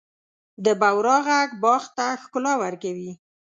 د 0.65 0.67
بورا 0.81 1.17
ږغ 1.25 1.49
باغ 1.63 1.83
ته 1.95 2.05
ښکلا 2.21 2.53
ورکوي. 2.63 3.11